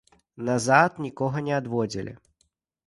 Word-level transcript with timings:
Назад 0.47 0.91
нікога 1.07 1.37
не 1.51 1.57
адводзілі. 1.61 2.13